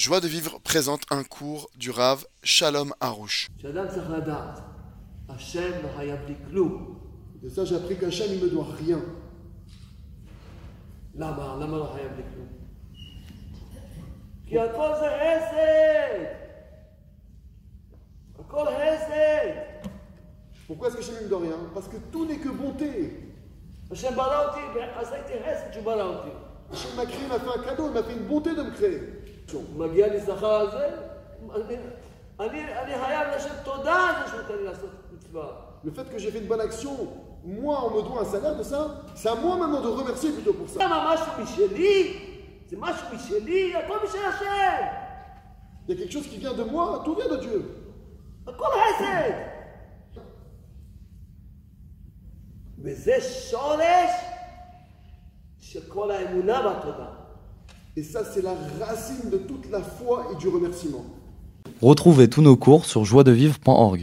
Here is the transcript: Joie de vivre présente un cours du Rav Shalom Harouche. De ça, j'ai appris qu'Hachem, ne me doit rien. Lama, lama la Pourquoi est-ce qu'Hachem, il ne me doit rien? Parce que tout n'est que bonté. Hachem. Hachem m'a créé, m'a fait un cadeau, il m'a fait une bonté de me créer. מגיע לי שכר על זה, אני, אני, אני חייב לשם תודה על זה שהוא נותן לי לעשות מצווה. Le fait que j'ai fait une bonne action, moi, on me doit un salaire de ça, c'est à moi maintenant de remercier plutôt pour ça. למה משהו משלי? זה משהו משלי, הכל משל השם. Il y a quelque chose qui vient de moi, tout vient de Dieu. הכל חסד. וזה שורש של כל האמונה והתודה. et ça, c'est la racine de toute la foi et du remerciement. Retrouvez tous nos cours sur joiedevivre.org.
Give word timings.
Joie 0.00 0.20
de 0.20 0.28
vivre 0.28 0.58
présente 0.60 1.02
un 1.10 1.22
cours 1.24 1.68
du 1.76 1.90
Rav 1.90 2.24
Shalom 2.42 2.94
Harouche. 3.00 3.50
De 3.62 3.70
ça, 7.50 7.66
j'ai 7.66 7.76
appris 7.76 7.98
qu'Hachem, 7.98 8.30
ne 8.30 8.36
me 8.42 8.48
doit 8.48 8.68
rien. 8.78 9.02
Lama, 11.14 11.58
lama 11.60 11.76
la 11.76 11.88
Pourquoi 20.66 20.88
est-ce 20.88 20.96
qu'Hachem, 20.96 21.14
il 21.16 21.18
ne 21.18 21.24
me 21.24 21.28
doit 21.28 21.40
rien? 21.40 21.58
Parce 21.74 21.88
que 21.88 21.98
tout 22.10 22.24
n'est 22.24 22.38
que 22.38 22.48
bonté. 22.48 23.34
Hachem. 23.90 24.14
Hachem 26.72 26.94
m'a 26.96 27.04
créé, 27.04 27.26
m'a 27.28 27.38
fait 27.38 27.58
un 27.58 27.62
cadeau, 27.62 27.88
il 27.88 27.92
m'a 27.92 28.02
fait 28.02 28.14
une 28.14 28.26
bonté 28.26 28.54
de 28.54 28.62
me 28.62 28.70
créer. 28.70 29.20
מגיע 29.77 30.07
לי 30.07 30.19
שכר 30.19 30.53
על 30.53 30.71
זה, 30.71 30.89
אני, 31.55 31.77
אני, 32.39 32.73
אני 32.73 32.93
חייב 33.05 33.27
לשם 33.35 33.53
תודה 33.63 33.93
על 33.93 34.15
זה 34.23 34.29
שהוא 34.29 34.41
נותן 34.41 34.55
לי 34.55 34.63
לעשות 34.63 34.89
מצווה. 35.13 35.47
Le 35.83 35.91
fait 35.91 36.09
que 36.11 36.17
j'ai 36.17 36.31
fait 36.31 36.39
une 36.39 36.47
bonne 36.47 36.61
action, 36.61 36.95
moi, 37.43 37.75
on 37.85 37.91
me 37.95 38.01
doit 38.01 38.21
un 38.21 38.25
salaire 38.25 38.55
de 38.55 38.63
ça, 38.63 38.81
c'est 39.15 39.29
à 39.29 39.35
moi 39.35 39.55
maintenant 39.55 39.81
de 39.81 39.87
remercier 39.87 40.31
plutôt 40.31 40.53
pour 40.53 40.67
ça. 40.67 40.83
למה 40.83 41.13
משהו 41.13 41.43
משלי? 41.43 42.19
זה 42.69 42.77
משהו 42.79 43.07
משלי, 43.15 43.75
הכל 43.75 43.97
משל 44.03 44.25
השם. 44.25 44.85
Il 45.87 45.91
y 45.91 45.97
a 45.97 46.01
quelque 46.01 46.13
chose 46.13 46.27
qui 46.27 46.37
vient 46.37 46.53
de 46.53 46.63
moi, 46.63 47.01
tout 47.05 47.15
vient 47.15 47.27
de 47.27 47.37
Dieu. 47.37 47.61
הכל 48.47 48.65
חסד. 48.65 49.31
וזה 52.83 53.21
שורש 53.21 54.11
של 55.59 55.81
כל 55.87 56.11
האמונה 56.11 56.61
והתודה. 56.65 57.07
et 57.96 58.02
ça, 58.04 58.22
c'est 58.24 58.42
la 58.42 58.54
racine 58.78 59.30
de 59.30 59.38
toute 59.38 59.68
la 59.70 59.82
foi 59.82 60.28
et 60.32 60.36
du 60.36 60.48
remerciement. 60.48 61.04
Retrouvez 61.82 62.28
tous 62.28 62.42
nos 62.42 62.56
cours 62.56 62.84
sur 62.84 63.04
joiedevivre.org. 63.04 63.98